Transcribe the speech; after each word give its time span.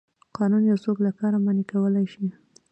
قانون 0.37 0.63
یو 0.71 0.77
څوک 0.85 0.97
له 1.05 1.11
کار 1.19 1.33
منع 1.45 1.63
کولی 1.71 2.05
شي. 2.13 2.27